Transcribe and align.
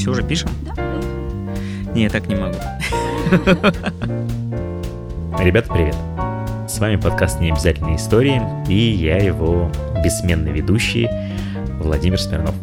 все 0.00 0.12
уже 0.12 0.22
пишем? 0.22 0.48
Да. 0.62 0.72
Не, 1.94 2.04
я 2.04 2.10
так 2.10 2.26
не 2.26 2.34
могу. 2.34 2.56
Ребята, 5.38 5.70
привет! 5.70 5.94
С 6.66 6.78
вами 6.78 6.96
подкаст 6.96 7.38
«Необязательные 7.38 7.96
истории» 7.96 8.40
и 8.66 8.74
я 8.74 9.18
его 9.18 9.70
бессменный 10.02 10.52
ведущий 10.52 11.06
Владимир 11.80 12.18
Смирнов. 12.18 12.54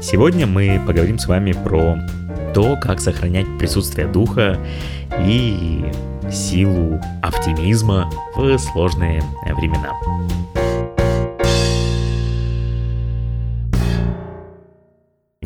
Сегодня 0.00 0.46
мы 0.46 0.80
поговорим 0.86 1.18
с 1.18 1.26
вами 1.26 1.52
про 1.52 1.98
то, 2.54 2.78
как 2.80 3.02
сохранять 3.02 3.46
присутствие 3.58 4.06
духа 4.06 4.58
и 5.20 5.84
силу 6.32 6.98
оптимизма 7.22 8.10
в 8.34 8.56
сложные 8.56 9.22
времена. 9.58 9.92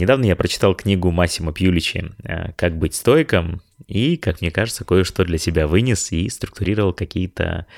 Недавно 0.02 0.24
я 0.24 0.34
прочитал 0.34 0.74
книгу 0.74 1.12
Массимо 1.12 1.52
Пьюличи 1.52 2.10
э, 2.24 2.50
«Как 2.54 2.76
быть 2.76 2.96
стойком» 2.96 3.62
и, 3.86 4.16
как 4.16 4.40
мне 4.40 4.50
кажется, 4.50 4.84
кое-что 4.84 5.24
для 5.24 5.38
себя 5.38 5.68
вынес 5.68 6.10
и 6.10 6.28
структурировал 6.28 6.92
какие-то 6.92 7.68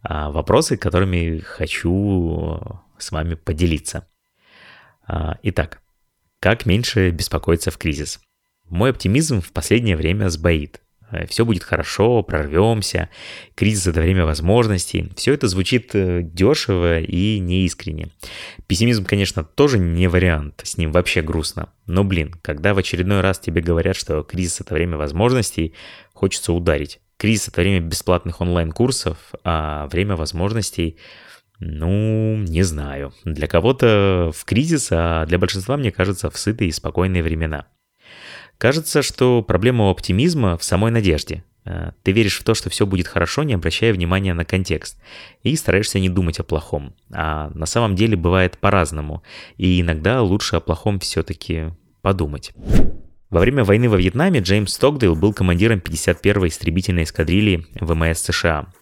а, 0.00 0.30
вопросы, 0.30 0.76
которыми 0.76 1.40
хочу 1.40 2.60
с 2.96 3.10
вами 3.10 3.34
поделиться. 3.34 4.06
А, 5.08 5.36
итак, 5.42 5.80
как 6.38 6.64
меньше 6.64 7.10
беспокоиться 7.10 7.72
в 7.72 7.76
кризис? 7.78 8.20
Мой 8.66 8.90
оптимизм 8.90 9.40
в 9.40 9.50
последнее 9.50 9.96
время 9.96 10.28
сбоит. 10.28 10.80
Э, 11.14 11.26
все 11.26 11.44
будет 11.44 11.62
хорошо, 11.62 12.22
прорвемся, 12.22 13.08
кризис 13.54 13.86
это 13.86 14.00
время 14.00 14.24
возможностей. 14.24 15.10
Все 15.16 15.34
это 15.34 15.48
звучит 15.48 15.90
э, 15.94 16.22
дешево 16.22 17.00
и 17.00 17.38
неискренне. 17.38 18.08
Пессимизм, 18.66 19.04
конечно, 19.04 19.44
тоже 19.44 19.78
не 19.78 20.08
вариант, 20.08 20.60
с 20.64 20.76
ним 20.76 20.92
вообще 20.92 21.22
грустно. 21.22 21.68
Но, 21.86 22.04
блин, 22.04 22.34
когда 22.42 22.74
в 22.74 22.78
очередной 22.78 23.20
раз 23.20 23.38
тебе 23.38 23.60
говорят, 23.60 23.96
что 23.96 24.22
кризис 24.22 24.60
это 24.60 24.74
время 24.74 24.96
возможностей, 24.96 25.74
хочется 26.12 26.52
ударить. 26.52 27.00
Кризис 27.16 27.48
это 27.48 27.60
время 27.60 27.80
бесплатных 27.80 28.40
онлайн-курсов, 28.40 29.18
а 29.44 29.86
время 29.88 30.16
возможностей 30.16 30.98
ну, 31.60 32.36
не 32.36 32.62
знаю. 32.62 33.14
Для 33.24 33.46
кого-то 33.46 34.32
в 34.34 34.44
кризис, 34.44 34.88
а 34.90 35.24
для 35.24 35.38
большинства, 35.38 35.76
мне 35.76 35.92
кажется, 35.92 36.28
в 36.28 36.36
сытые 36.36 36.68
и 36.68 36.72
спокойные 36.72 37.22
времена. 37.22 37.66
Кажется, 38.64 39.02
что 39.02 39.42
проблема 39.42 39.90
оптимизма 39.90 40.56
в 40.56 40.64
самой 40.64 40.90
надежде. 40.90 41.44
Э, 41.66 41.90
ты 42.02 42.12
веришь 42.12 42.38
в 42.38 42.44
то, 42.44 42.54
что 42.54 42.70
все 42.70 42.86
будет 42.86 43.06
хорошо, 43.06 43.42
не 43.42 43.52
обращая 43.52 43.92
внимания 43.92 44.32
на 44.32 44.46
контекст, 44.46 44.98
и 45.42 45.54
стараешься 45.54 45.98
не 45.98 46.08
думать 46.08 46.40
о 46.40 46.44
плохом. 46.44 46.94
А 47.12 47.50
на 47.50 47.66
самом 47.66 47.94
деле 47.94 48.16
бывает 48.16 48.56
по-разному, 48.56 49.22
и 49.58 49.82
иногда 49.82 50.22
лучше 50.22 50.56
о 50.56 50.60
плохом 50.60 50.98
все-таки 50.98 51.74
подумать. 52.00 52.54
Во 53.28 53.40
время 53.40 53.64
войны 53.64 53.90
во 53.90 53.98
Вьетнаме 53.98 54.40
Джеймс 54.40 54.72
Стокдейл 54.72 55.14
был 55.14 55.34
командиром 55.34 55.80
51-й 55.80 56.48
истребительной 56.48 57.02
эскадрильи 57.02 57.66
ВМС 57.74 58.20
США. 58.20 58.72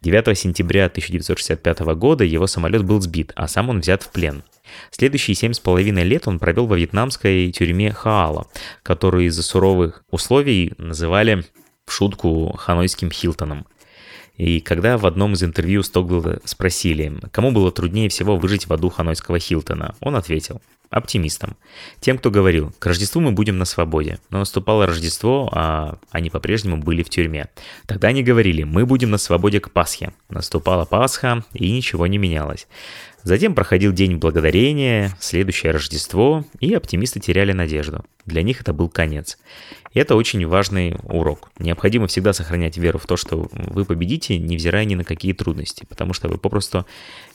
9 0.00 0.38
сентября 0.38 0.86
1965 0.86 1.80
года 1.80 2.24
его 2.24 2.46
самолет 2.46 2.82
был 2.82 2.98
сбит, 3.02 3.34
а 3.36 3.46
сам 3.46 3.68
он 3.68 3.80
взят 3.80 4.04
в 4.04 4.10
плен– 4.10 4.42
Следующие 4.90 5.34
семь 5.34 5.52
с 5.52 5.60
половиной 5.60 6.04
лет 6.04 6.28
он 6.28 6.38
провел 6.38 6.66
во 6.66 6.76
вьетнамской 6.76 7.50
тюрьме 7.52 7.92
Хаала, 7.92 8.46
которую 8.82 9.26
из-за 9.26 9.42
суровых 9.42 10.04
условий 10.10 10.72
называли 10.78 11.44
в 11.86 11.92
шутку 11.92 12.54
ханойским 12.56 13.10
Хилтоном. 13.10 13.66
И 14.36 14.60
когда 14.60 14.98
в 14.98 15.06
одном 15.06 15.32
из 15.32 15.42
интервью 15.42 15.82
Стоквилла 15.82 16.40
спросили, 16.44 17.12
кому 17.32 17.50
было 17.50 17.72
труднее 17.72 18.08
всего 18.08 18.36
выжить 18.36 18.68
в 18.68 18.72
аду 18.72 18.88
ханойского 18.88 19.38
Хилтона, 19.38 19.94
он 20.00 20.14
ответил– 20.16 20.60
оптимистам. 20.90 21.56
Тем, 22.00 22.18
кто 22.18 22.30
говорил, 22.30 22.72
к 22.78 22.86
Рождеству 22.86 23.20
мы 23.20 23.32
будем 23.32 23.58
на 23.58 23.64
свободе. 23.64 24.18
Но 24.30 24.38
наступало 24.38 24.86
Рождество, 24.86 25.50
а 25.52 25.98
они 26.10 26.30
по-прежнему 26.30 26.78
были 26.78 27.02
в 27.02 27.10
тюрьме. 27.10 27.48
Тогда 27.86 28.08
они 28.08 28.22
говорили, 28.22 28.62
мы 28.62 28.86
будем 28.86 29.10
на 29.10 29.18
свободе 29.18 29.60
к 29.60 29.70
Пасхе. 29.70 30.12
Наступала 30.28 30.84
Пасха, 30.84 31.44
и 31.52 31.70
ничего 31.70 32.06
не 32.06 32.18
менялось. 32.18 32.66
Затем 33.24 33.54
проходил 33.54 33.92
День 33.92 34.16
Благодарения, 34.16 35.14
следующее 35.20 35.72
Рождество, 35.72 36.44
и 36.60 36.72
оптимисты 36.72 37.20
теряли 37.20 37.52
надежду. 37.52 38.04
Для 38.24 38.42
них 38.42 38.60
это 38.60 38.72
был 38.72 38.88
конец. 38.88 39.38
И 39.92 39.98
это 39.98 40.14
очень 40.14 40.46
важный 40.46 40.96
урок. 41.02 41.50
Необходимо 41.58 42.06
всегда 42.06 42.32
сохранять 42.32 42.76
веру 42.76 42.98
в 42.98 43.06
то, 43.06 43.16
что 43.16 43.48
вы 43.52 43.84
победите, 43.84 44.38
невзирая 44.38 44.84
ни 44.84 44.94
на 44.94 45.04
какие 45.04 45.32
трудности, 45.32 45.84
потому 45.88 46.12
что 46.12 46.28
вы 46.28 46.38
попросту 46.38 46.86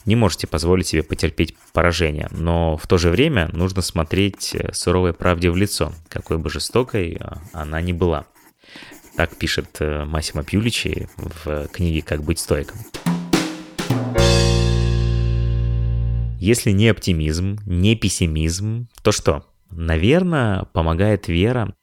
не 0.06 0.16
можете 0.16 0.46
позволить 0.46 0.86
себе 0.86 1.02
потерпеть 1.02 1.54
поражение. 1.72 2.28
Но 2.30 2.76
в 2.76 2.86
то 2.86 2.96
же 2.96 3.10
время 3.10 3.43
нужно 3.52 3.82
смотреть 3.82 4.56
суровой 4.72 5.12
правде 5.12 5.50
в 5.50 5.56
лицо, 5.56 5.92
какой 6.08 6.38
бы 6.38 6.50
жестокой 6.50 7.20
она 7.52 7.80
ни 7.80 7.92
была. 7.92 8.26
Так 9.16 9.36
пишет 9.36 9.76
э, 9.78 10.04
Массимо 10.04 10.42
Пьюличи 10.42 11.08
в 11.16 11.68
книге 11.68 12.02
«Как 12.02 12.24
быть 12.24 12.40
стойком». 12.40 12.78
Если 16.40 16.72
не 16.72 16.88
оптимизм, 16.88 17.58
не 17.64 17.94
пессимизм, 17.94 18.88
то 19.02 19.12
что? 19.12 19.46
Наверное, 19.70 20.64
помогает 20.72 21.28
вера, 21.28 21.74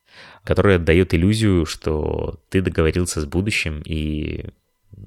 которая 0.44 0.78
дает 0.78 1.14
иллюзию, 1.14 1.66
что 1.66 2.42
ты 2.50 2.62
договорился 2.62 3.22
с 3.22 3.26
будущим, 3.26 3.82
и 3.86 4.50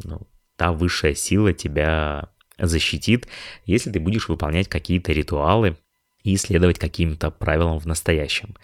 ну, 0.02 0.26
та 0.56 0.72
высшая 0.72 1.14
сила 1.14 1.52
тебя 1.52 2.30
защитит, 2.58 3.28
если 3.66 3.90
ты 3.90 4.00
будешь 4.00 4.28
выполнять 4.28 4.68
какие-то 4.68 5.12
ритуалы 5.12 5.76
и 6.24 6.36
следовать 6.36 6.78
каким-то 6.78 7.30
правилам 7.30 7.78
в 7.78 7.86
настоящем. 7.86 8.56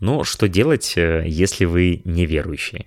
Но 0.00 0.24
что 0.24 0.48
делать, 0.48 0.94
э, 0.96 1.24
если 1.26 1.64
вы 1.64 2.02
неверующие? 2.04 2.86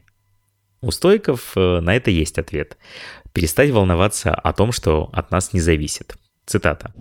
У 0.82 0.92
стойков 0.92 1.54
э, 1.56 1.80
на 1.80 1.96
это 1.96 2.12
есть 2.12 2.38
ответ. 2.38 2.78
Перестать 3.34 3.72
волноваться 3.72 4.34
о 4.34 4.54
том, 4.54 4.72
что 4.72 5.10
от 5.14 5.32
нас 5.32 5.54
не 5.54 5.60
зависит. 5.60 6.16
Цитата. 6.46 6.94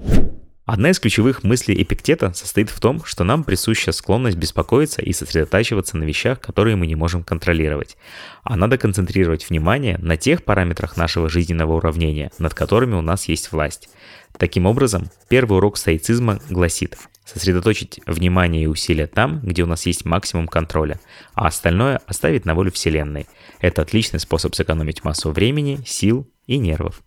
Одна 0.68 0.90
из 0.90 1.00
ключевых 1.00 1.44
мыслей 1.44 1.82
Эпиктета 1.82 2.34
состоит 2.34 2.68
в 2.68 2.78
том, 2.78 3.02
что 3.02 3.24
нам 3.24 3.42
присуща 3.42 3.90
склонность 3.90 4.36
беспокоиться 4.36 5.00
и 5.00 5.14
сосредотачиваться 5.14 5.96
на 5.96 6.04
вещах, 6.04 6.40
которые 6.40 6.76
мы 6.76 6.86
не 6.86 6.94
можем 6.94 7.24
контролировать. 7.24 7.96
А 8.42 8.54
надо 8.54 8.76
концентрировать 8.76 9.48
внимание 9.48 9.96
на 9.96 10.18
тех 10.18 10.44
параметрах 10.44 10.98
нашего 10.98 11.30
жизненного 11.30 11.72
уравнения, 11.72 12.30
над 12.38 12.52
которыми 12.52 12.96
у 12.96 13.00
нас 13.00 13.28
есть 13.28 13.50
власть. 13.50 13.88
Таким 14.36 14.66
образом, 14.66 15.10
первый 15.30 15.56
урок 15.56 15.78
стоицизма 15.78 16.38
гласит 16.50 16.98
сосредоточить 17.24 18.00
внимание 18.04 18.64
и 18.64 18.66
усилия 18.66 19.06
там, 19.06 19.40
где 19.40 19.62
у 19.62 19.66
нас 19.66 19.86
есть 19.86 20.04
максимум 20.04 20.48
контроля, 20.48 21.00
а 21.32 21.46
остальное 21.46 22.02
оставить 22.06 22.44
на 22.44 22.54
волю 22.54 22.72
Вселенной. 22.72 23.26
Это 23.62 23.80
отличный 23.80 24.20
способ 24.20 24.54
сэкономить 24.54 25.02
массу 25.02 25.30
времени, 25.30 25.80
сил 25.86 26.30
и 26.46 26.58
нервов. 26.58 27.00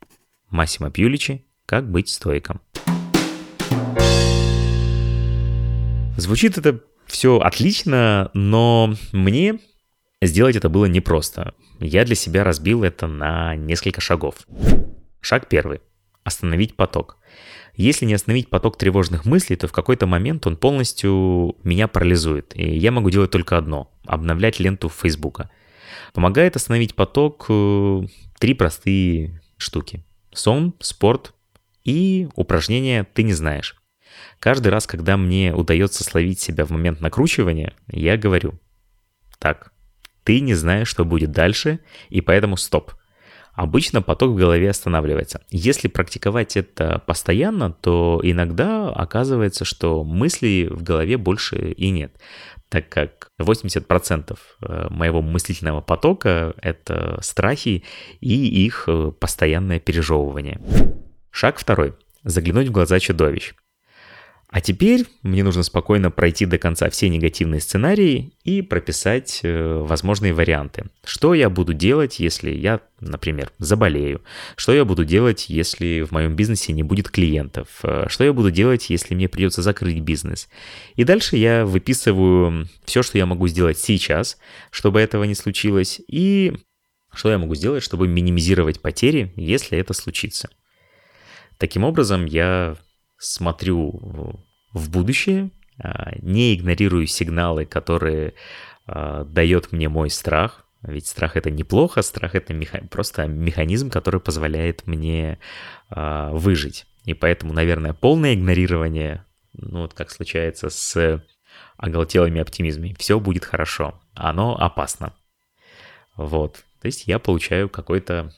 Массимо 0.50 0.89
Пьюличи 0.89 1.45
«Как 1.67 1.88
быть 1.88 2.09
стойком». 2.09 2.59
Звучит 6.21 6.59
это 6.59 6.81
все 7.07 7.39
отлично, 7.39 8.29
но 8.35 8.93
мне 9.11 9.57
сделать 10.21 10.55
это 10.55 10.69
было 10.69 10.85
непросто. 10.85 11.55
Я 11.79 12.05
для 12.05 12.13
себя 12.13 12.43
разбил 12.43 12.83
это 12.83 13.07
на 13.07 13.55
несколько 13.55 14.01
шагов. 14.01 14.35
Шаг 15.19 15.49
первый. 15.49 15.81
Остановить 16.23 16.75
поток. 16.75 17.17
Если 17.73 18.05
не 18.05 18.13
остановить 18.13 18.51
поток 18.51 18.77
тревожных 18.77 19.25
мыслей, 19.25 19.55
то 19.55 19.67
в 19.67 19.71
какой-то 19.71 20.05
момент 20.05 20.45
он 20.45 20.57
полностью 20.57 21.55
меня 21.63 21.87
парализует. 21.87 22.55
И 22.55 22.77
я 22.77 22.91
могу 22.91 23.09
делать 23.09 23.31
только 23.31 23.57
одно– 23.57 23.91
обновлять 24.05 24.59
ленту 24.59 24.89
Фейсбука. 24.89 25.49
Помогает 26.13 26.55
остановить 26.55 26.93
поток 26.93 27.47
э, 27.49 28.03
три 28.38 28.53
простые 28.53 29.41
штуки. 29.57 30.05
Сон, 30.31 30.75
спорт 30.81 31.33
и 31.83 32.27
упражнения 32.35 33.07
«ты 33.11 33.23
не 33.23 33.33
знаешь». 33.33 33.81
Каждый 34.41 34.69
раз, 34.69 34.88
когда 34.88 35.18
мне 35.18 35.54
удается 35.54 36.04
словить 36.04 36.39
себя 36.39 36.65
в 36.65 36.71
момент 36.71 37.00
накручивания, 37.00 37.75
я 37.88 38.18
говорю, 38.18 38.60
так, 39.38 39.71
ты 40.24 40.39
не 40.39 40.56
знаешь, 40.56 40.88
что 40.88 41.06
будет 41.06 41.31
дальше, 41.31 41.80
и 42.10 42.21
поэтому 42.21 42.57
стоп. 42.57 42.94
Обычно 43.54 44.01
поток 44.01 44.31
в 44.31 44.36
голове 44.36 44.71
останавливается. 44.71 45.44
Если 45.51 45.88
практиковать 45.89 46.57
это 46.57 47.04
постоянно, 47.06 47.71
то 47.71 48.19
иногда 48.24 48.89
оказывается, 48.89 49.63
что 49.63 50.04
мыслей 50.04 50.69
в 50.69 50.81
голове 50.81 51.18
больше 51.18 51.74
и 51.74 51.92
нет, 51.92 52.19
так 52.68 52.89
как 52.89 53.27
80% 53.39 54.39
э, 54.62 54.88
моего 54.89 55.21
мыслительного 55.21 55.81
потока— 55.81 56.56
это 56.63 57.19
страхи 57.21 57.83
и 58.21 58.65
их 58.65 58.86
э, 58.88 59.12
постоянное 59.19 59.80
пережевывание. 59.80 60.60
Шаг 61.30 61.60
второй. 61.60 61.94
Заглянуть 62.24 62.69
в 62.69 62.71
глаза 62.71 63.00
чудовищ. 63.00 63.54
А 64.51 64.59
теперь 64.59 65.06
мне 65.24 65.45
нужно 65.45 65.63
спокойно 65.63 66.12
пройти 66.12 66.45
до 66.45 66.57
конца 66.57 66.89
все 66.89 67.07
негативные 67.07 67.62
сценарии 67.62 68.33
и 68.44 68.62
прописать 68.62 69.39
э, 69.44 69.77
возможные 69.80 70.33
варианты. 70.33 70.88
Что 71.06 71.33
я 71.33 71.50
буду 71.50 71.74
делать, 71.74 72.19
если 72.19 72.51
я, 72.51 72.81
например, 73.00 73.53
заболею? 73.59 74.21
Что 74.57 74.74
я 74.74 74.83
буду 74.83 75.06
делать, 75.06 75.45
если 75.48 76.01
в 76.01 76.12
моем 76.12 76.36
бизнесе 76.36 76.74
не 76.74 76.83
будет 76.83 77.09
клиентов? 77.09 77.69
Э, 77.83 78.07
что 78.09 78.25
я 78.25 78.33
буду 78.33 78.51
делать, 78.51 78.89
если 78.89 79.15
мне 79.15 79.30
придется 79.30 79.62
закрыть 79.62 80.01
бизнес? 80.01 80.50
И 80.98 81.06
дальше 81.06 81.38
я 81.38 81.65
выписываю 81.65 82.68
все, 82.83 83.03
что 83.03 83.18
я 83.18 83.25
могу 83.25 83.48
сделать 83.48 83.80
сейчас, 83.80 84.38
чтобы 84.69 85.00
этого 85.00 85.24
не 85.24 85.36
случилось, 85.36 86.01
и 86.09 86.57
что 87.13 87.31
я 87.31 87.38
могу 87.38 87.56
сделать, 87.56 87.83
чтобы 87.83 88.09
минимизировать 88.09 88.81
потери, 88.81 89.31
если 89.38 89.77
это 89.77 89.94
случится. 89.94 90.50
Таким 91.57 91.86
образом, 91.86 92.25
я 92.25 92.75
смотрю 93.21 94.44
в 94.73 94.89
будущее, 94.89 95.51
а, 95.77 96.12
не 96.21 96.56
игнорирую 96.56 97.06
сигналы, 97.07 97.65
которые 97.65 98.33
а, 98.88 99.23
дает 99.23 99.71
мне 99.71 99.89
мой 99.89 100.09
страх. 100.09 100.65
Ведь 100.81 101.07
страх 101.07 101.38
это 101.38 101.51
неплохо, 101.51 102.01
страх 102.01 102.33
это 102.33 102.53
меха... 102.53 102.83
просто 102.89 103.27
механизм, 103.27 103.91
который 103.91 104.19
позволяет 104.19 104.88
мне 104.88 105.38
а, 105.89 106.31
выжить. 106.31 106.88
И 107.06 107.13
поэтому, 107.13 107.53
наверное, 107.53 107.94
полное 107.94 108.33
игнорирование, 108.33 109.25
ну 109.53 109.81
вот 109.81 109.94
как 109.94 110.09
случается 110.09 110.69
с 110.69 111.24
оголтелыми 111.77 112.41
оптимизмами, 112.41 112.95
все 112.97 113.19
будет 113.19 113.45
хорошо. 113.45 114.01
Оно 114.15 114.57
опасно. 114.57 115.13
Вот. 116.15 116.63
То 116.81 116.88
есть 116.88 117.07
я 117.07 117.19
получаю 117.19 117.69
какой-то 117.69 118.33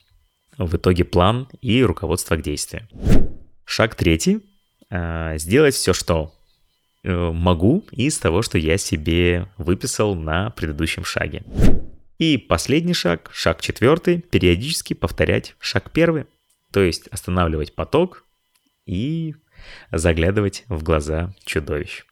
в 0.58 0.76
итоге 0.76 1.06
план 1.06 1.48
и 1.62 1.84
руководство 1.84 2.36
к 2.36 2.42
действию. 2.42 2.88
Шаг 3.66 3.96
третий 3.96 4.42
сделать 5.38 5.76
все, 5.76 5.94
что 5.94 6.34
э, 7.04 7.32
могу 7.32 7.86
из 7.92 8.18
того, 8.18 8.42
что 8.42 8.58
я 8.58 8.78
себе 8.78 9.50
выписал 9.58 10.16
на 10.16 10.50
предыдущем 10.52 11.04
шаге. 11.04 11.44
И 12.20 12.38
последний 12.38 12.94
шаг, 12.94 13.30
шаг 13.34 13.62
четвертый, 13.62 14.22
периодически 14.22 14.94
повторять 14.94 15.56
шаг 15.60 15.92
первый, 15.92 16.26
то 16.72 16.82
есть 16.82 17.08
останавливать 17.08 17.74
поток 17.76 18.26
и 18.86 19.36
заглядывать 19.92 20.64
в 20.68 20.84
глаза 20.84 21.34
чудовищ. 21.44 22.04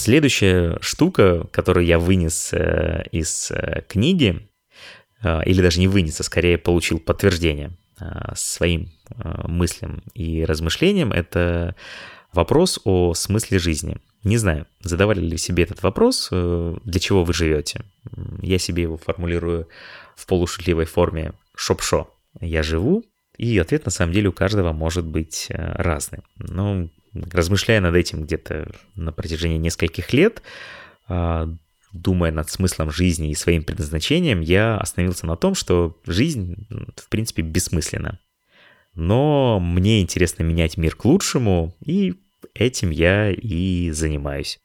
Следующая 0.00 0.78
штука, 0.80 1.46
которую 1.52 1.84
я 1.84 1.98
вынес 1.98 2.54
э, 2.54 3.04
из 3.12 3.50
э, 3.50 3.82
книги, 3.86 4.48
э, 5.22 5.44
или 5.44 5.60
даже 5.60 5.78
не 5.78 5.88
вынес, 5.88 6.18
а 6.18 6.22
скорее 6.22 6.56
получил 6.56 6.98
подтверждение 6.98 7.76
своим 8.34 8.92
мыслям 9.44 10.02
и 10.14 10.42
размышлениям, 10.46 11.12
это 11.12 11.74
вопрос 12.32 12.80
о 12.84 13.12
смысле 13.12 13.58
жизни. 13.58 13.98
Не 14.24 14.38
знаю, 14.38 14.66
задавали 14.80 15.20
ли 15.20 15.36
себе 15.36 15.64
этот 15.64 15.82
вопрос, 15.82 16.30
для 16.30 16.98
чего 16.98 17.22
вы 17.22 17.34
живете. 17.34 17.84
Я 18.40 18.58
себе 18.58 18.84
его 18.84 18.96
формулирую 18.96 19.68
в 20.16 20.26
полушутливой 20.26 20.86
форме 20.86 21.34
«шоп-шо». 21.54 22.08
Я 22.40 22.62
живу, 22.62 23.04
и 23.36 23.58
ответ 23.58 23.84
на 23.84 23.90
самом 23.90 24.14
деле 24.14 24.30
у 24.30 24.32
каждого 24.32 24.72
может 24.72 25.04
быть 25.04 25.48
разный. 25.50 26.20
Но 26.36 26.88
размышляя 27.14 27.80
над 27.80 27.94
этим 27.94 28.22
где-то 28.22 28.70
на 28.94 29.12
протяжении 29.12 29.58
нескольких 29.58 30.12
лет, 30.12 30.42
а, 31.08 31.48
думая 31.92 32.30
над 32.30 32.48
смыслом 32.50 32.90
жизни 32.90 33.30
и 33.30 33.34
своим 33.34 33.64
предназначением, 33.64 34.40
я 34.40 34.76
остановился 34.76 35.26
на 35.26 35.36
том, 35.36 35.54
что 35.54 35.98
жизнь, 36.06 36.66
в 36.96 37.08
принципе, 37.08 37.42
бессмысленна. 37.42 38.20
Но 38.94 39.60
мне 39.60 40.00
интересно 40.00 40.42
менять 40.42 40.76
мир 40.76 40.96
к 40.96 41.04
лучшему, 41.04 41.74
и 41.84 42.14
этим 42.54 42.90
я 42.90 43.30
и 43.30 43.90
занимаюсь. 43.90 44.58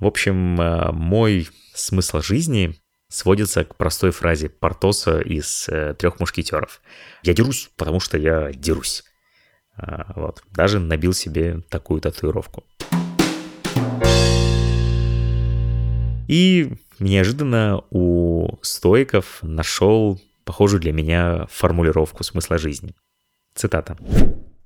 В 0.00 0.06
общем, 0.06 0.60
а, 0.60 0.92
мой 0.92 1.48
смысл 1.74 2.20
жизни 2.20 2.74
сводится 3.08 3.64
к 3.64 3.76
простой 3.76 4.10
фразе 4.10 4.48
Портоса 4.48 5.20
из 5.20 5.68
э, 5.68 5.94
«Трех 5.98 6.20
мушкетеров». 6.20 6.82
«Я 7.22 7.32
дерусь, 7.32 7.70
потому 7.76 8.00
что 8.00 8.18
я 8.18 8.52
дерусь». 8.52 9.02
А, 9.78 10.12
вот. 10.16 10.42
Даже 10.50 10.80
набил 10.80 11.12
себе 11.12 11.62
такую 11.68 12.00
татуировку. 12.00 12.64
И 16.26 16.74
неожиданно 16.98 17.82
у 17.90 18.58
стоиков 18.62 19.38
нашел 19.42 20.20
похожую 20.44 20.80
для 20.80 20.92
меня 20.92 21.46
формулировку 21.50 22.24
смысла 22.24 22.58
жизни. 22.58 22.94
Цитата. 23.54 23.96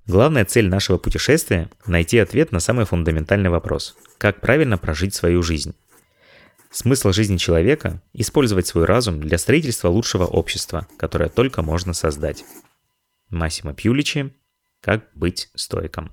Главная 0.06 0.44
цель 0.44 0.68
нашего 0.68 0.98
путешествия– 0.98 1.70
найти 1.86 2.18
ответ 2.18 2.50
на 2.50 2.58
самый 2.58 2.84
фундаментальный 2.84 3.50
вопрос– 3.50 3.96
как 4.18 4.40
правильно 4.40 4.76
прожить 4.76 5.14
свою 5.14 5.42
жизнь. 5.42 5.74
Смысл 6.70 7.12
жизни 7.12 7.36
человека– 7.36 8.02
использовать 8.12 8.66
свой 8.66 8.84
разум 8.84 9.20
для 9.20 9.38
строительства 9.38 9.88
лучшего 9.88 10.24
общества, 10.24 10.88
которое 10.96 11.28
только 11.28 11.62
можно 11.62 11.92
создать. 11.92 12.44
Массимо 13.30 13.74
Пьюличи, 13.74 14.32
как 14.82 15.08
быть 15.14 15.48
стоиком? 15.54 16.10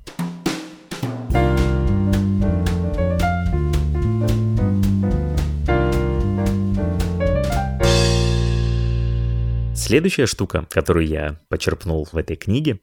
Следующая 9.73 10.27
штука, 10.27 10.67
которую 10.69 11.07
я 11.07 11.39
почерпнул 11.49 12.07
в 12.11 12.15
этой 12.15 12.35
книге, 12.35 12.79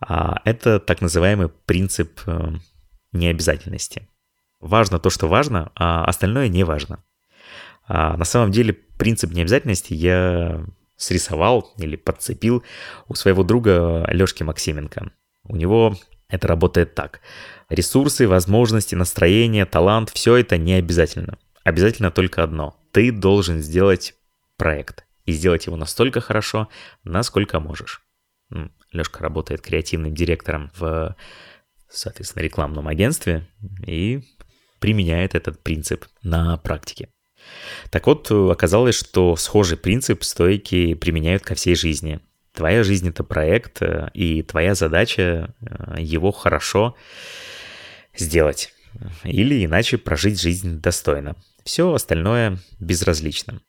а, 0.00 0.40
это 0.44 0.80
так 0.80 1.00
называемый 1.00 1.48
принцип 1.48 2.20
э, 2.26 2.54
необязательности. 3.12 4.08
Важно 4.58 4.98
то, 4.98 5.08
что 5.08 5.28
важно, 5.28 5.70
а 5.76 6.04
остальное 6.04 6.48
не 6.48 6.64
важно. 6.64 7.04
А, 7.86 8.16
на 8.16 8.24
самом 8.24 8.50
деле 8.50 8.72
принцип 8.72 9.30
необязательности 9.30 9.92
я 9.94 10.66
срисовал 11.02 11.72
или 11.78 11.96
подцепил 11.96 12.62
у 13.08 13.14
своего 13.14 13.42
друга 13.42 14.06
Лешки 14.08 14.42
Максименко. 14.42 15.12
У 15.44 15.56
него 15.56 15.96
это 16.28 16.48
работает 16.48 16.94
так. 16.94 17.20
Ресурсы, 17.68 18.28
возможности, 18.28 18.94
настроение, 18.94 19.66
талант– 19.66 20.10
все 20.14 20.36
это 20.36 20.56
не 20.56 20.74
обязательно. 20.74 21.38
Обязательно 21.64 22.10
только 22.10 22.42
одно. 22.42 22.76
Ты 22.92 23.10
должен 23.12 23.60
сделать 23.60 24.14
проект 24.56 25.04
и 25.24 25.32
сделать 25.32 25.66
его 25.66 25.76
настолько 25.76 26.20
хорошо, 26.20 26.68
насколько 27.04 27.60
можешь. 27.60 28.02
Лешка 28.92 29.22
работает 29.22 29.60
креативным 29.62 30.14
директором 30.14 30.70
в, 30.76 31.16
соответственно, 31.88 32.42
рекламном 32.42 32.88
агентстве 32.88 33.48
и 33.86 34.22
применяет 34.78 35.34
этот 35.34 35.62
принцип 35.62 36.04
на 36.22 36.56
практике. 36.58 37.08
Так 37.90 38.06
вот, 38.06 38.30
оказалось, 38.30 38.94
что 38.94 39.36
схожий 39.36 39.76
принцип 39.76 40.24
стойки 40.24 40.94
применяют 40.94 41.42
ко 41.42 41.54
всей 41.54 41.74
жизни. 41.74 42.20
Твоя 42.52 42.84
жизнь— 42.84 43.08
это 43.10 43.24
проект, 43.24 43.80
э, 43.82 44.10
и 44.12 44.42
твоя 44.42 44.74
задача 44.74 45.54
э, 45.60 45.94
его 45.98 46.32
хорошо 46.32 46.94
сделать. 48.14 48.74
Или 49.24 49.64
иначе 49.64 49.96
прожить 49.96 50.40
жизнь 50.40 50.80
достойно. 50.80 51.36
Все 51.64 51.92
остальное 51.92 52.58
безразлично. 52.78 53.60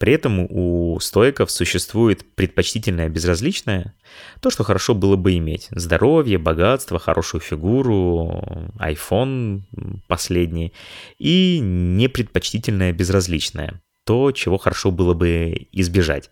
При 0.00 0.14
этом 0.14 0.46
у 0.48 0.98
стоиков 0.98 1.50
существует 1.50 2.34
предпочтительное 2.34 3.10
безразличное, 3.10 3.94
то, 4.40 4.48
что 4.48 4.64
хорошо 4.64 4.94
было 4.94 5.16
бы 5.16 5.36
иметь. 5.36 5.68
Здоровье, 5.72 6.38
богатство, 6.38 6.98
хорошую 6.98 7.42
фигуру, 7.42 8.42
iPhone 8.78 9.64
последний. 10.08 10.72
И 11.18 11.58
непредпочтительное 11.60 12.94
безразличное, 12.94 13.82
то, 14.06 14.32
чего 14.32 14.56
хорошо 14.56 14.90
было 14.90 15.12
бы 15.12 15.68
избежать. 15.70 16.30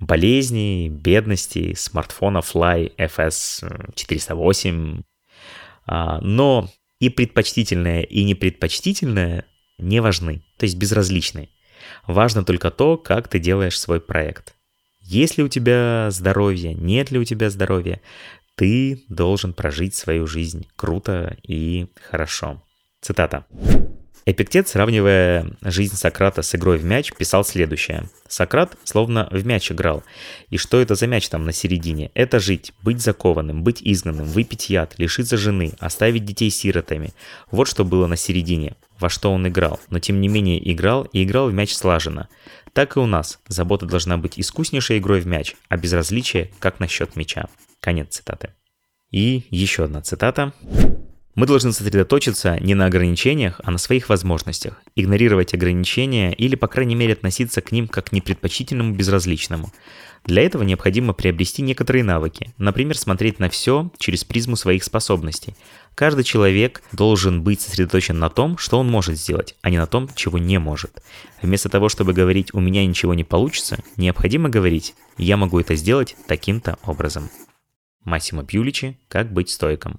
Болезни, 0.00 0.88
бедности, 0.88 1.74
смартфона 1.74 2.38
Fly 2.38 2.96
FS 2.96 3.92
408. 3.94 5.02
А, 5.84 6.18
но 6.22 6.70
и 6.98 7.10
предпочтительное, 7.10 8.00
и 8.04 8.24
непредпочтительное 8.24 9.44
не 9.76 10.00
важны, 10.00 10.42
то 10.56 10.64
есть 10.64 10.78
безразличны. 10.78 11.50
Важно 12.06 12.44
только 12.44 12.70
то, 12.70 12.96
как 12.96 13.28
ты 13.28 13.38
делаешь 13.38 13.78
свой 13.78 14.00
проект. 14.00 14.54
Есть 15.00 15.38
ли 15.38 15.44
у 15.44 15.48
тебя 15.48 16.08
здоровье, 16.10 16.74
нет 16.74 17.10
ли 17.10 17.18
у 17.18 17.24
тебя 17.24 17.48
здоровья, 17.50 18.00
ты 18.56 19.04
должен 19.08 19.52
прожить 19.52 19.94
свою 19.94 20.26
жизнь 20.26 20.66
круто 20.76 21.36
и 21.42 21.86
хорошо. 22.10 22.62
Цитата. 23.00 23.46
Эпиктет, 24.28 24.66
сравнивая 24.66 25.56
жизнь 25.62 25.94
Сократа 25.94 26.42
с 26.42 26.52
игрой 26.56 26.78
в 26.78 26.84
мяч, 26.84 27.12
писал 27.12 27.44
следующее. 27.44 28.10
Сократ 28.26 28.76
словно 28.82 29.28
в 29.30 29.46
мяч 29.46 29.70
играл. 29.70 30.02
И 30.50 30.56
что 30.56 30.80
это 30.80 30.96
за 30.96 31.06
мяч 31.06 31.28
там 31.28 31.44
на 31.44 31.52
середине? 31.52 32.10
Это 32.12 32.40
жить, 32.40 32.72
быть 32.82 33.00
закованным, 33.00 33.62
быть 33.62 33.80
изгнанным, 33.84 34.26
выпить 34.26 34.68
яд, 34.68 34.98
лишиться 34.98 35.36
жены, 35.36 35.74
оставить 35.78 36.24
детей 36.24 36.50
сиротами. 36.50 37.14
Вот 37.52 37.68
что 37.68 37.84
было 37.84 38.08
на 38.08 38.16
середине, 38.16 38.74
во 38.98 39.08
что 39.08 39.32
он 39.32 39.46
играл. 39.46 39.78
Но 39.90 40.00
тем 40.00 40.20
не 40.20 40.26
менее 40.26 40.72
играл 40.72 41.04
и 41.12 41.22
играл 41.22 41.48
в 41.48 41.54
мяч 41.54 41.72
слаженно. 41.72 42.28
Так 42.72 42.96
и 42.96 42.98
у 42.98 43.06
нас. 43.06 43.38
Забота 43.46 43.86
должна 43.86 44.18
быть 44.18 44.40
искуснейшей 44.40 44.98
игрой 44.98 45.20
в 45.20 45.28
мяч, 45.28 45.54
а 45.68 45.76
безразличие 45.76 46.50
как 46.58 46.80
насчет 46.80 47.14
мяча. 47.14 47.46
Конец 47.78 48.16
цитаты. 48.16 48.50
И 49.12 49.44
еще 49.50 49.84
одна 49.84 50.02
цитата. 50.02 50.52
Мы 51.36 51.46
должны 51.46 51.70
сосредоточиться 51.70 52.58
не 52.60 52.74
на 52.74 52.86
ограничениях, 52.86 53.60
а 53.62 53.70
на 53.70 53.76
своих 53.76 54.08
возможностях, 54.08 54.80
игнорировать 54.96 55.52
ограничения 55.52 56.32
или, 56.32 56.54
по 56.54 56.66
крайней 56.66 56.94
мере, 56.94 57.12
относиться 57.12 57.60
к 57.60 57.72
ним 57.72 57.88
как 57.88 58.06
к 58.06 58.12
непредпочтительному 58.12 58.94
безразличному. 58.94 59.70
Для 60.24 60.42
этого 60.42 60.62
необходимо 60.62 61.12
приобрести 61.12 61.60
некоторые 61.60 62.04
навыки, 62.04 62.54
например, 62.56 62.96
смотреть 62.96 63.38
на 63.38 63.50
все 63.50 63.90
через 63.98 64.24
призму 64.24 64.56
своих 64.56 64.82
способностей. 64.82 65.54
Каждый 65.94 66.24
человек 66.24 66.82
должен 66.92 67.42
быть 67.42 67.60
сосредоточен 67.60 68.18
на 68.18 68.30
том, 68.30 68.56
что 68.56 68.78
он 68.78 68.90
может 68.90 69.18
сделать, 69.18 69.56
а 69.60 69.68
не 69.68 69.76
на 69.76 69.86
том, 69.86 70.08
чего 70.14 70.38
не 70.38 70.58
может. 70.58 71.02
Вместо 71.42 71.68
того, 71.68 71.90
чтобы 71.90 72.14
говорить 72.14 72.54
«у 72.54 72.60
меня 72.60 72.84
ничего 72.86 73.12
не 73.12 73.24
получится», 73.24 73.78
необходимо 73.98 74.48
говорить 74.48 74.94
«я 75.18 75.36
могу 75.36 75.60
это 75.60 75.74
сделать 75.74 76.16
таким-то 76.26 76.78
образом». 76.82 77.28
Массимо 78.04 78.42
Пьюличи 78.42 78.96
«Как 79.08 79.30
быть 79.30 79.50
стойком». 79.50 79.98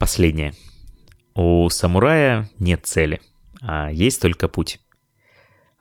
Последнее. 0.00 0.54
У 1.36 1.68
самурая 1.70 2.50
нет 2.58 2.86
цели, 2.86 3.20
а 3.60 3.92
есть 3.92 4.20
только 4.20 4.48
путь. 4.48 4.80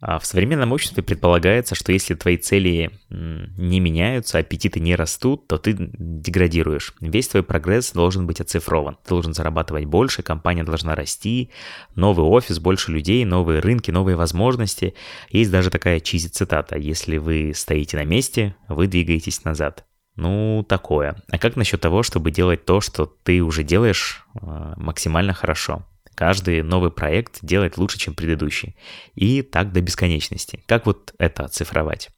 А 0.01 0.17
в 0.17 0.25
современном 0.25 0.71
обществе 0.71 1.03
предполагается, 1.03 1.75
что 1.75 1.91
если 1.91 2.13
твои 2.13 2.37
цели 2.37 2.91
не 3.09 3.81
меняются, 3.81 4.37
аппетиты 4.37 4.79
не 4.79 4.95
растут, 4.95 5.47
то 5.47 5.57
ты 5.57 5.75
деградируешь. 5.77 6.93
Весь 7.01 7.27
твой 7.27 7.43
прогресс 7.43 7.91
должен 7.91 8.25
быть 8.25 8.39
оцифрован. 8.39 8.97
Ты 9.03 9.09
должен 9.09 9.33
зарабатывать 9.33 9.85
больше, 9.85 10.23
компания 10.23 10.63
должна 10.63 10.95
расти, 10.95 11.51
новый 11.95 12.25
офис, 12.25 12.59
больше 12.59 12.93
людей, 12.93 13.25
новые 13.25 13.59
рынки, 13.59 13.91
новые 13.91 14.15
возможности. 14.15 14.93
Есть 15.31 15.51
даже 15.51 15.69
такая 15.69 15.99
чизи-цитата. 15.99 16.77
Если 16.77 17.17
вы 17.17 17.51
стоите 17.53 17.97
на 17.97 18.05
месте, 18.05 18.55
вы 18.69 18.87
двигаетесь 18.87 19.43
назад. 19.43 19.85
Ну, 20.19 20.65
такое. 20.67 21.15
А 21.31 21.37
как 21.37 21.55
насчет 21.55 21.79
того, 21.79 22.03
чтобы 22.03 22.29
делать 22.29 22.65
то, 22.65 22.81
что 22.81 23.05
ты 23.05 23.41
уже 23.41 23.63
делаешь 23.63 24.25
э, 24.35 24.73
максимально 24.75 25.33
хорошо? 25.33 25.85
Каждый 26.13 26.61
новый 26.61 26.91
проект 26.91 27.39
делает 27.41 27.77
лучше, 27.77 27.97
чем 27.97 28.15
предыдущий. 28.15 28.75
И 29.15 29.41
так 29.41 29.71
до 29.71 29.79
бесконечности. 29.79 30.61
Как 30.65 30.85
вот 30.85 31.13
это 31.19 31.45
оцифровать? 31.45 32.09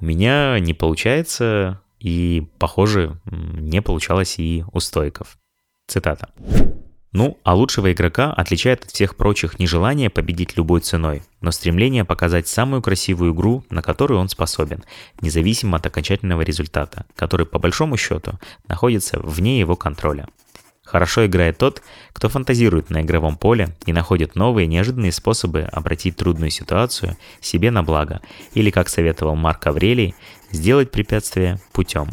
У 0.00 0.04
меня 0.04 0.58
не 0.58 0.74
получается, 0.74 1.80
и, 2.00 2.48
похоже, 2.58 3.20
не 3.30 3.80
получалось 3.80 4.40
и 4.40 4.64
у 4.72 4.80
стойков. 4.80 5.38
Цитата. 5.86 6.28
Ну, 7.12 7.38
а 7.44 7.54
лучшего 7.54 7.92
игрока 7.92 8.32
отличает 8.32 8.84
от 8.84 8.90
всех 8.90 9.16
прочих 9.16 9.58
не 9.58 9.66
желание 9.66 10.08
победить 10.08 10.56
любой 10.56 10.80
ценой, 10.80 11.22
но 11.42 11.50
стремление 11.50 12.06
показать 12.06 12.48
самую 12.48 12.80
красивую 12.80 13.34
игру, 13.34 13.64
на 13.68 13.82
которую 13.82 14.18
он 14.18 14.30
способен, 14.30 14.82
независимо 15.20 15.76
от 15.76 15.86
окончательного 15.86 16.40
результата, 16.40 17.04
который 17.14 17.44
по 17.44 17.58
большому 17.58 17.98
счету 17.98 18.38
находится 18.66 19.20
вне 19.20 19.60
его 19.60 19.76
контроля. 19.76 20.26
Хорошо 20.82 21.26
играет 21.26 21.58
тот, 21.58 21.82
кто 22.12 22.28
фантазирует 22.28 22.90
на 22.90 23.02
игровом 23.02 23.36
поле 23.36 23.76
и 23.86 23.92
находит 23.92 24.34
новые 24.34 24.66
неожиданные 24.66 25.12
способы 25.12 25.62
обратить 25.62 26.16
трудную 26.16 26.50
ситуацию 26.50 27.16
себе 27.40 27.70
на 27.70 27.82
благо, 27.82 28.20
или, 28.54 28.70
как 28.70 28.88
советовал 28.88 29.36
Марк 29.36 29.66
Аврелий, 29.66 30.14
сделать 30.50 30.90
препятствие 30.90 31.60
путем. 31.72 32.08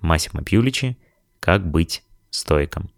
Массимо 0.00 0.42
Пьюличи 0.42 0.96
«Как 1.38 1.66
быть 1.66 2.02
стойком». 2.30 2.90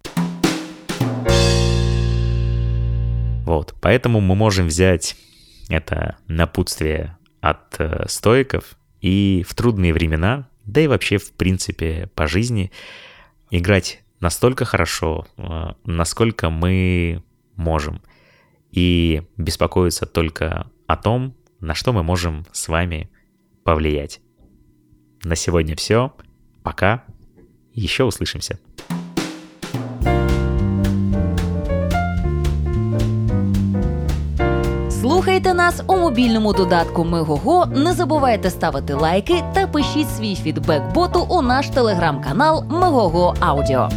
Вот, 3.45 3.75
поэтому 3.83 4.21
мы 4.21 4.35
можем 4.35 4.69
взять 4.69 5.17
это 5.69 6.17
напутствие 6.29 7.19
от 7.43 7.79
э, 7.79 8.07
стоиков 8.09 8.77
и 9.03 9.45
в 9.47 9.55
трудные 9.55 9.93
времена, 9.93 10.49
да 10.65 10.81
и 10.81 10.87
вообще 10.87 11.19
в 11.19 11.33
принципе 11.33 12.09
по 12.15 12.27
жизни 12.27 12.73
играть 13.51 14.03
настолько 14.19 14.65
хорошо, 14.65 15.27
э, 15.37 15.73
насколько 15.85 16.49
мы 16.49 17.23
можем, 17.55 18.01
и 18.71 19.23
беспокоиться 19.37 20.07
только 20.07 20.71
о 20.87 20.97
том, 20.97 21.37
на 21.61 21.75
что 21.75 21.93
мы 21.93 22.03
можем 22.03 22.47
с 22.51 22.69
вами 22.69 23.11
повлиять. 23.63 24.23
На 25.23 25.37
сегодня 25.37 25.77
все. 25.77 26.15
Пока. 26.63 27.05
Еще 27.75 28.05
услышимся. 28.05 28.59
нас 35.64 35.84
у 35.88 35.96
мобільному 35.96 36.54
додатку 36.54 37.06
Мегого. 37.06 37.66
Не 37.66 37.94
забувайте 37.94 38.50
ставити 38.50 38.94
лайки 38.94 39.44
та 39.54 39.68
пишіть 39.68 40.16
свій 40.18 40.36
фідбек 40.36 40.94
боту 40.94 41.26
у 41.30 41.42
наш 41.42 41.70
телеграм-канал 41.70 42.64
Мегого 42.70 43.34
Аудіо. 43.40 43.90